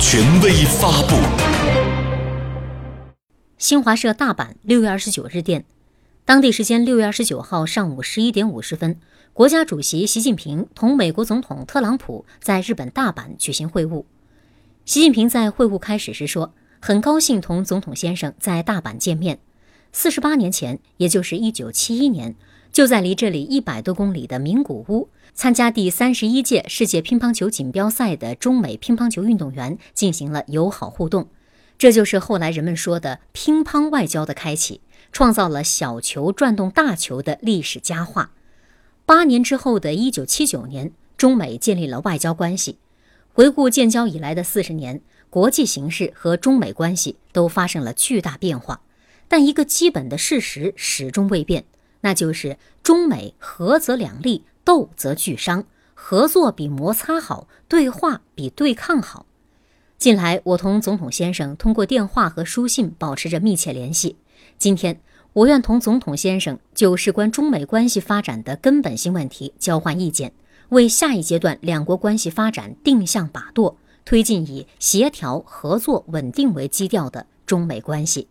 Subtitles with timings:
[0.00, 1.14] 权威发布。
[3.58, 5.66] 新华社大阪六月二十九日电，
[6.24, 8.98] 当地时间六月二十九号上午十一点五十分，
[9.34, 14.04] 国家主席习近平同美国总统特朗普在日本大阪举行会晤。
[14.86, 19.38] 习近平在会晤开始时说：“很高兴同总统先生在大阪见面。
[19.92, 22.36] 四十八年前，也就是一九七一年，
[22.72, 31.28] 就在离这里一百多公里的名古屋，参加第三十一届世界乒乓球锦标赛的中美乒乓球运动员进行了友好互动。”
[31.76, 38.32] 这就是后来人们说的“乒乓外交”的开启，创造了小球转动大球的历史佳话。
[39.06, 42.78] 八年之后的一九七九年，中美建立了外交关系。
[43.32, 45.00] 回顾建交以来的四十年，
[45.30, 48.82] 国际形势和中美关系都发生了巨大变化，
[49.30, 51.64] 但一个基本的事实始终未变，
[52.00, 55.64] 那就是中美合则两利，斗则俱伤。
[55.94, 59.26] 合作比摩擦好，对话比对抗好。
[59.98, 64.16] 近来，我同总统先生通过电话和书信保持着密切联系。
[64.58, 65.00] 今天，
[65.32, 70.32] 我愿同总统先生就事关中美关系发展的根本性问题交换意见，
[70.70, 78.26] 为下一阶段两国关系发展定向把舵，推进以协调、合作、稳定为基调的中美关系。